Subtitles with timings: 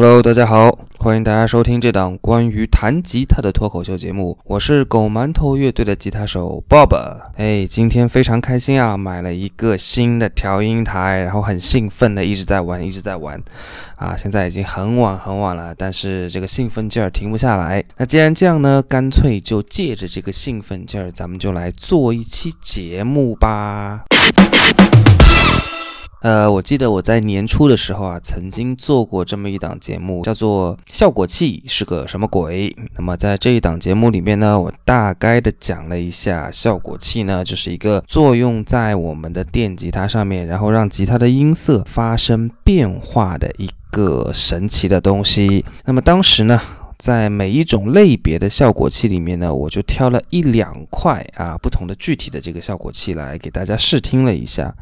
[0.00, 0.70] Hello，大家好，
[1.00, 4.38] 欢迎大家收听这档关于弹吉他的脱口秀节目。
[4.44, 6.96] 我是狗馒头乐队的吉他手 Bob。
[7.34, 13.42] 哎，今天非常开心啊，买了一个新的调音台，然后很兴奋的一直在玩，一直在玩。
[13.96, 17.84] 啊，现在已经很晚很晚了，但是这个兴奋劲儿停不下来。
[17.96, 24.04] 那既然这样呢，干脆就借着这个兴奋劲儿，咱们就来做一期节目吧。
[26.20, 32.70] 呃，我记得我在年初的时候啊，曾经做过这么一档节目，叫做《效果器是个什么鬼》。
[32.96, 45.64] 那么在这一档节目里面呢，我大概的讲了一下，效果器呢就是一个作用在我们的电吉他上面，然后让吉他的音色发生变化的一个神奇的东西。
[45.84, 46.60] 那么当时呢。
[46.98, 54.74] 在每一种类别的效果器里面呢，我就挑了一两块啊不同的具体的这个效果器来给大家试听了一下，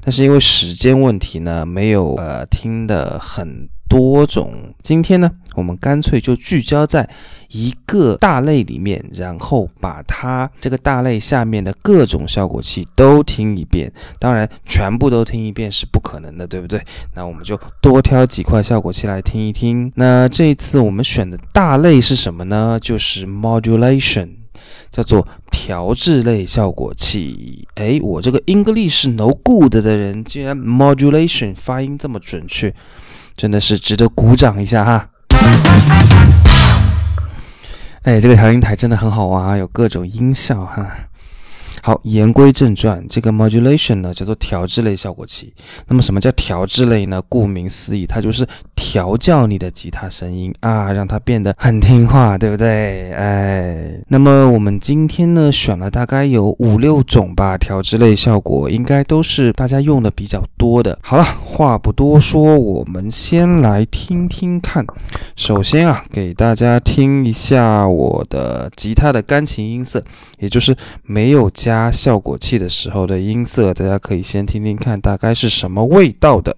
[0.00, 3.68] 但是因为时间问题呢，没有呃听得很。
[3.94, 7.08] 多种，今天呢，我们干脆就聚焦在
[7.50, 13.92] 一个大类里面，然后把它这个大类下面的各种效果器都听一遍。
[14.18, 16.82] 当然，全部都听一遍是不可能的，对不对？
[17.14, 19.92] 那我们就多挑几块效果器来听一听。
[19.94, 22.76] 那这一次我们选的大类是什么呢？
[22.82, 24.28] 就是 modulation，
[24.90, 27.68] 叫做调制类效果器。
[27.76, 32.74] 哎，我这个 English no good 的人，竟然 modulation 发音这么准确。
[33.36, 35.08] 真的是值得鼓掌一下哈！
[38.02, 40.86] 哎，这个调音台真的很好玩啊，有各种音效哈。
[41.86, 45.52] 好，言归正传，这个 modulation 呢叫做调制类效果器。
[45.86, 47.20] 那么什么叫调制类呢？
[47.28, 53.12] 顾名思义，它就是调教你的吉他声音啊，让它变得很听话，对不对？
[53.12, 60.98] 哎，那么我们今天呢选了大概有五六种吧，调制类效果应该都是大家用的比较多的。
[61.02, 64.82] 好了，话不多说，我们先来听听看。
[65.36, 70.02] 首先啊，给大家听一下我的吉他的钢琴音色，
[70.38, 71.73] 也就是没有加。
[71.74, 76.56] 加效果器的时候的音色，大家可以先听听看，大概是什么味道的。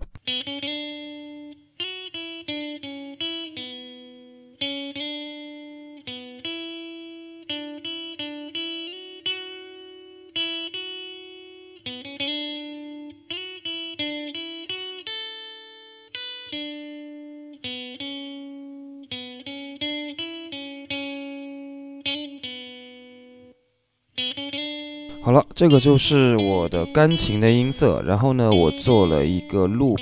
[25.27, 28.01] 好了，这个就是我的钢琴的音色。
[28.03, 29.99] 然后呢，我做了一个 loop，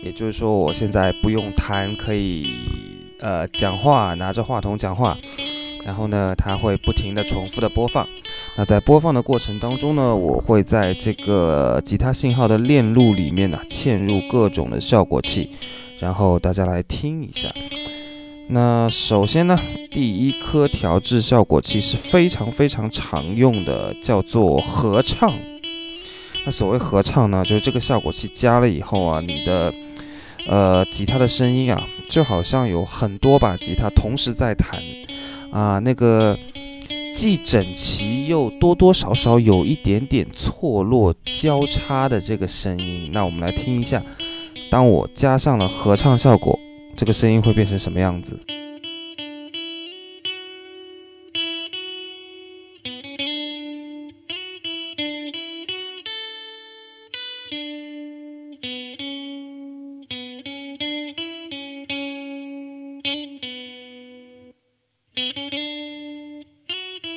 [0.00, 2.44] 也就是说，我现在不用弹，可以
[3.18, 5.18] 呃讲话，拿着话筒讲话。
[5.84, 8.06] 然后呢，它会不停的重复的播放。
[8.56, 15.50] 那在播放的过程当中呢，我会在这个吉他信号的链路里面呢嵌入各种的效果器，
[15.98, 17.48] 然后大家来听一下。
[18.46, 19.58] 那首先呢，
[19.90, 25.32] 第一颗调制效果器是非常非常常用的，叫做合唱。
[26.44, 29.72] 那所谓合唱呢，就是这个效果器加了以后啊，你的
[30.46, 34.78] 呃吉他的声音啊，就好像有很多把吉他同时在弹
[35.50, 36.38] 啊，那个
[37.14, 43.10] 既整齐又多多少少有一点点错落交叉的这个声音。
[43.10, 44.02] 那我们来听一下，
[44.70, 46.58] 当我加上了合唱效果。
[46.96, 48.38] 这个声音会变成什么样子？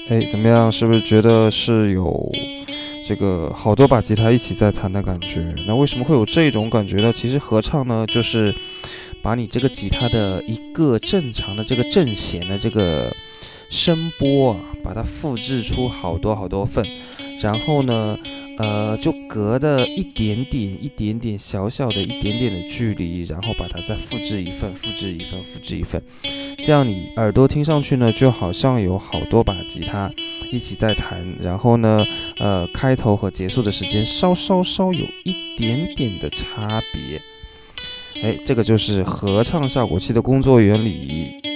[0.09, 0.71] 哎，怎么样？
[0.71, 2.31] 是不是觉得是有
[3.05, 5.53] 这个好多把吉他一起在弹的感觉？
[5.67, 7.11] 那为什么会有这种感觉呢？
[7.13, 8.53] 其实合唱呢，就是。
[9.27, 13.13] 把你这个吉他的一个正常的这个正弦的这个
[13.69, 16.88] 声波啊，把它复制出好多好多份，
[17.41, 18.17] 然后呢，
[18.57, 26.01] 呃，就隔的一点点、一点点小小的一点点的距离，然后把它再复制一份、复制一份、复制一份，
[26.63, 30.09] 这样你耳朵听上去呢，就好像有好多把吉他
[30.53, 32.01] 一起在弹，然后呢，
[32.38, 37.21] 呃，开头和结束的时间稍稍稍有一点点的差别。
[38.24, 41.46] 哎，这个就是合唱效果器的工作原理。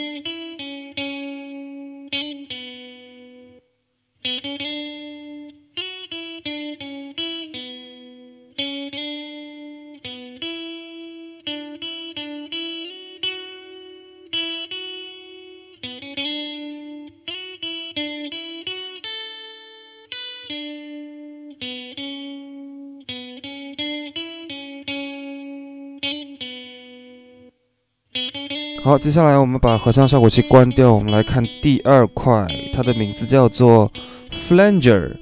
[28.92, 33.90] 好，接下来我们把合唱效果器关掉，我们来看第二块，它的名字叫做
[34.30, 35.16] flanger。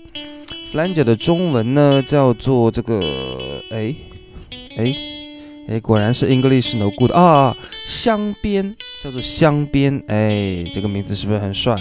[0.73, 2.99] flanger 的中文呢叫做这个，
[3.71, 3.93] 哎，
[4.75, 4.95] 哎，
[5.67, 7.55] 哎，果然是 English no good 啊，
[7.85, 11.79] 镶边，叫做镶边，哎，这个名字是不是很帅？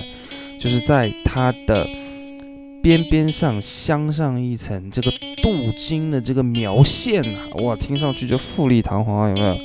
[0.61, 1.88] 就是在它的
[2.82, 5.11] 边边上镶上一层这个
[5.43, 9.58] 镀金的这个描线啊，哇，听上去就富丽堂皇，有没有？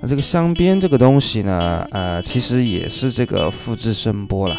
[0.00, 4.56] 那这个镶边这个东西呢，呃，其实也是这个复制声波啦。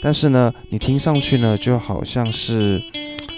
[0.00, 2.80] 但是呢，你听上去呢，就好像是，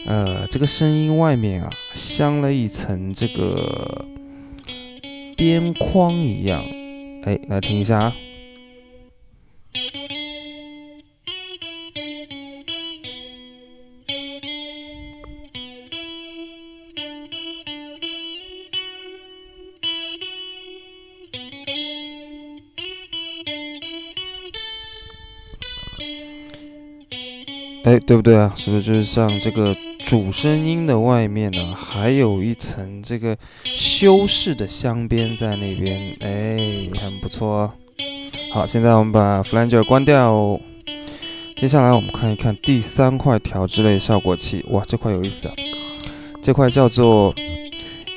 [0.06, 4.04] 呃，这个声音外面啊，镶了一层这个
[5.36, 6.62] 边框一样。
[7.24, 8.12] 哎，来听一下啊。
[27.84, 28.52] 哎，对不对啊？
[28.56, 33.34] 是不是就是像这个主声音的外面呢，还有一层这个
[33.64, 36.14] 修饰的镶边在那边？
[36.20, 36.58] 哎，
[37.00, 37.72] 很不错哦。
[38.52, 40.60] 好，现在我们把 flanger 关掉。
[41.56, 44.62] 接下来我们看一看第三块调制类效果器。
[44.70, 45.54] 哇，这块有意思啊！
[46.42, 47.34] 这块叫做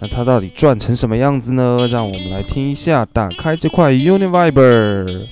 [0.00, 1.88] 那它到底转成什么样子呢？
[1.90, 3.06] 让我们来听一下。
[3.06, 5.26] 打开这块 Univiber。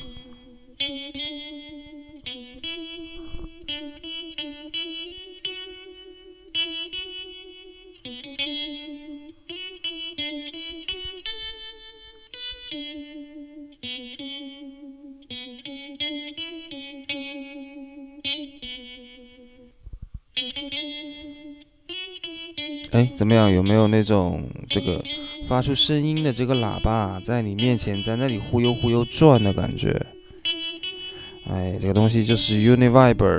[23.01, 23.51] 哎，怎么样？
[23.51, 25.03] 有没有那种这个
[25.49, 30.05] 发出声音的这个喇叭在你面前，在那里忽悠忽悠转的感觉？
[31.49, 33.39] 哎，这个东西就是 Univiber，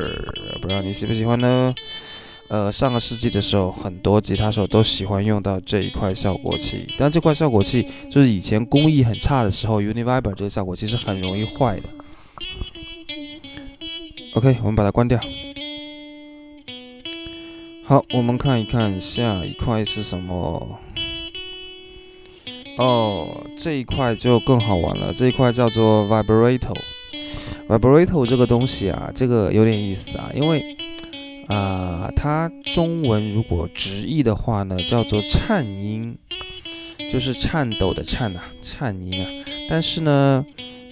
[0.62, 1.76] 不知道你喜不喜欢呢？
[2.48, 11.84] 呃，上个世纪的时候，很多吉他手都喜欢用到这一块效果器，但这块效果器就是以前工艺很差的时候，Univiber 这个效果器是很容易坏的。
[14.34, 15.20] OK，我们把它关掉。
[17.92, 20.80] 好，我们看一看下一块是什么。
[22.78, 25.14] 哦，这一块就更好玩了。
[25.14, 26.74] 这一块叫做 vibrato。
[27.68, 30.78] vibrato 这个东西啊，这个有点意思啊，因为
[31.50, 36.18] 啊，它中文如果直译的话呢，叫做颤音，
[37.12, 39.30] 就是颤抖的颤呐，颤音啊。
[39.68, 40.46] 但是呢。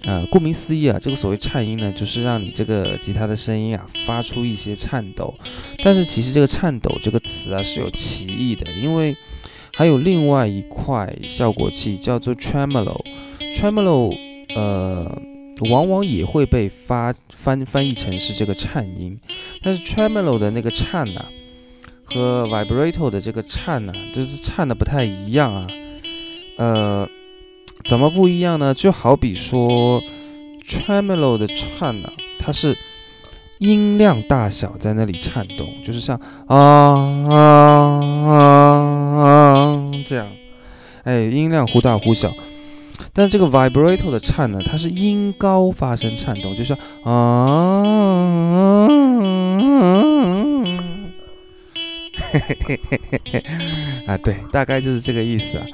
[0.03, 5.33] 呃，顾名思义啊，这个所谓颤音呢，就是让你这个吉他的声音啊发出一些颤抖。
[5.83, 9.15] 但是其实这个颤抖这个词啊是有歧义的，因为
[9.75, 14.15] 还有另外一块效果器叫做 tremolo，tremolo
[14.55, 15.21] 呃
[15.69, 19.19] 往往也会被发翻翻译成是这个颤音。
[19.61, 21.25] 但是 tremolo 的那个颤呐，
[22.05, 25.67] 和 vibrato 的这个颤呐，就是颤的不太一样啊，
[26.57, 27.09] 呃。
[27.85, 28.73] 怎么不一样呢？
[28.73, 30.01] 就好比说
[30.67, 32.09] ，tremolo 的颤呢，
[32.39, 32.77] 它是
[33.59, 36.57] 音量大小在那里颤动，就是像啊
[37.29, 37.35] 啊
[38.27, 38.35] 啊
[39.21, 40.27] 啊这样，
[41.03, 42.33] 哎，音量忽大忽小。
[43.13, 47.81] 但这个 vibrato 的颤呢，它是音高发生颤动，就像啊，
[52.31, 53.43] 嘿嘿嘿嘿嘿嘿，
[54.05, 55.65] 啊，对，大概就是这个意思啊。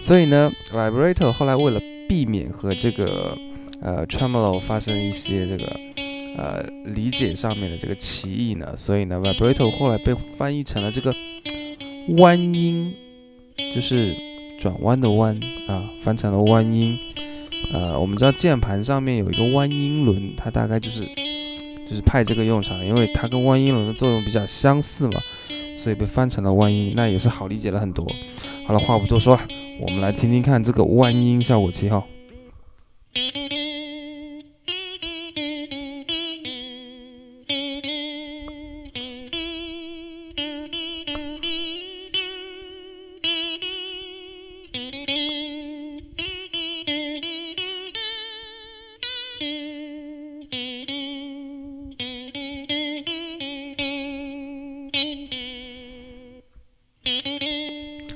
[0.00, 3.36] 所以呢，vibrato 后来为了避免和这个
[3.80, 5.64] 呃 tremolo 发生一些这个
[6.36, 11.12] 呃理解上面的这个歧义呢，所以呢，vibrato 后来被翻译成了这个
[12.18, 12.94] 弯音，
[13.74, 14.14] 就是
[14.60, 15.38] 转弯的弯
[15.68, 16.96] 啊，翻成了弯音。
[17.72, 21.04] 呃，我们知道键盘上面有一个弯音轮，它大概就是
[21.88, 25.18] 就是派这个用场，因为它跟弯音轮的作用比较相似嘛，
[25.76, 28.06] 所以被翻成了万音，那也是好理解了很多。
[28.66, 29.42] 好了，话不多说了，
[29.80, 32.02] 我们来听听看这个万音效果器哈。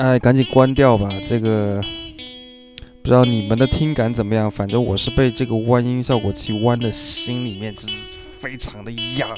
[0.00, 1.10] 哎，赶紧关掉吧！
[1.26, 1.78] 这个
[3.02, 9.28] 不知道你们的听感怎么样，反正我是被这个弯音效果器弯的心里面就是非常的痒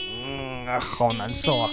[0.69, 1.69] 啊，好难受啊！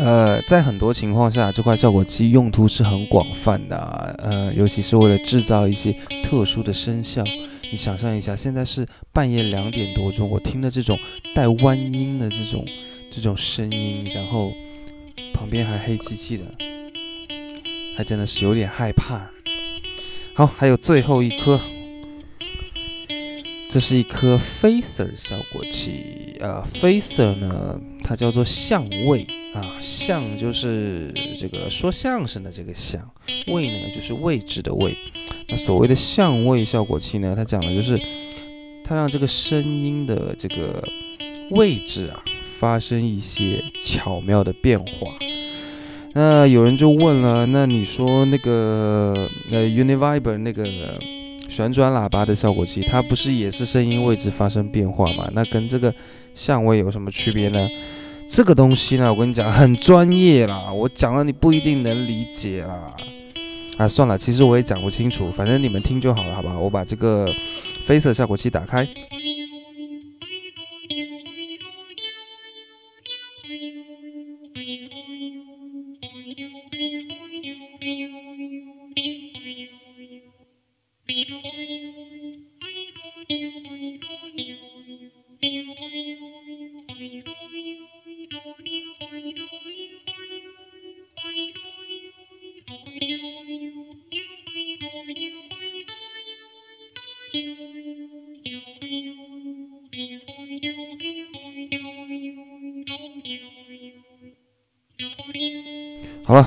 [0.00, 7.22] 呃，在很多情况下，这块效果器用途是很广泛的，啊呃，尤其是为了制造一些特殊的声效。
[7.70, 10.98] 你想象一下，现在是半夜两点多钟，我听的这种
[11.36, 12.66] 带弯音的这种
[13.12, 14.50] 这种声音，然后。
[15.48, 16.44] 旁边还黑漆漆的，
[17.96, 19.30] 还真的是有点害怕。
[20.34, 21.58] 好，还有最后一颗，
[23.70, 26.68] 这是一颗 Facer 效果器啊。
[26.74, 33.10] Facer 呢，它叫做相位啊，相就是这个说相声的这个相，
[33.46, 34.94] 位呢就是位置的位。
[35.48, 37.98] 那所谓的相位效果器呢，它讲的就是
[38.84, 40.84] 它让这个声音的这个
[41.52, 42.22] 位置啊
[42.58, 45.18] 发生一些巧妙的变化。
[46.14, 49.14] 那有人就问了，那你说那个
[49.50, 50.64] 呃，Univiber 那个
[51.48, 55.30] 旋转喇叭的效果器，它不是也是声音位置发生变化吗？
[55.32, 55.94] 那跟这个
[56.34, 57.68] 相位有什么区别呢？
[58.28, 62.94] 这个东西呢，我跟你讲很专业啦，我讲了你不一定能理解啦。
[63.78, 66.58] 啊，算了，其实我也讲不清楚，反正你们听就好了，好吧？
[66.58, 67.24] 我把这个
[67.86, 68.86] 飞色效果器打开。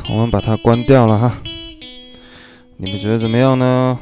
[0.10, 1.42] 我们把它关掉了哈。
[2.78, 4.00] 你们觉得怎么样呢？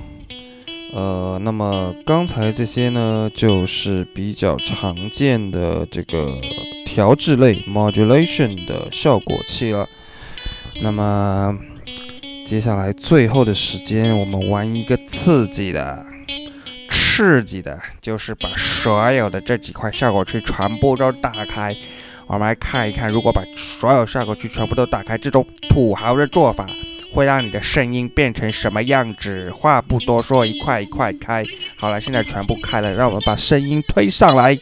[0.93, 6.41] 呃，那么刚才这些呢，就是比较常见的这个
[6.85, 9.87] 调制类 （modulation） 的效果器了。
[10.81, 11.55] 那么
[12.45, 16.03] 接下来最后的时间，我们玩一个刺激的、
[16.89, 21.75] 刺激的，就是把所有的这几块效果器全部都打开。
[22.29, 26.63] 我们来看一看，如果把所有效果器全部都打开，这种土豪的做法
[27.11, 29.49] 会让你的声音变成什么样子？
[29.49, 31.43] 话不多说，一块一块开。
[31.75, 34.55] 好了，现在全部开了，让我们把声音推上来。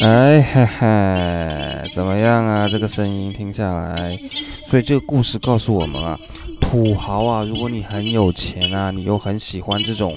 [0.00, 2.66] 哎嘿嘿，怎么样啊？
[2.66, 4.18] 这个声音听下来，
[4.64, 6.18] 所以这个故事告诉我们啊，
[6.58, 10.10] 土豪啊，如果你很有钱啊，你又很喜欢这种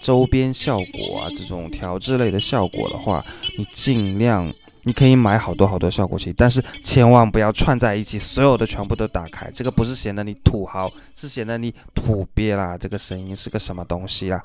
[0.00, 3.24] 周边效果啊，这种调制类的效果的话，
[3.56, 4.52] 你尽量
[4.82, 12.76] 你可以买好多好多效果器，但是千万不要串在一起，所有的全部都打开，这个不是显得你土豪，是显得你土鳖啦。
[12.76, 14.42] 这个声音是个什么东西啦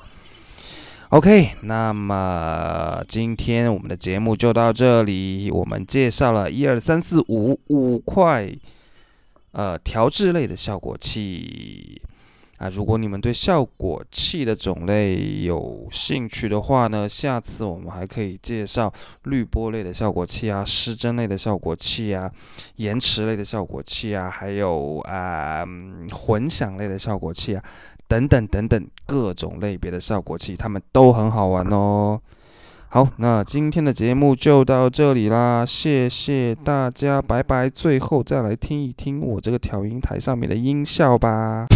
[1.14, 5.48] ？OK，那么今天我们的节目就到这里。
[5.48, 8.52] 我们介绍了一二三四五五块，
[9.52, 12.02] 呃，调制类的效果器
[12.58, 12.68] 啊。
[12.68, 18.92] 如果你们对效果器的种类有兴趣的话呢，下次我们还可以介绍
[19.22, 22.28] 滤波类的效果器啊，失真类的效果器啊，
[22.74, 25.64] 延迟类的效果器啊，还有啊
[26.10, 27.62] 混响类的效果器啊。
[28.06, 32.20] 等等等等，各种类别的效果器，它们都很好玩哦。
[32.88, 37.68] 好，那今天的节目就到这里啦，谢谢大家，拜拜。
[37.68, 41.66] 最后再来听一听我这个调音台上面的音效吧。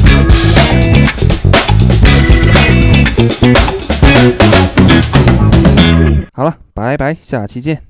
[6.33, 7.88] 好了，拜拜，下期见。